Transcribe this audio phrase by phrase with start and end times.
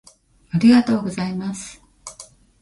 [0.49, 1.79] ありがとうございます。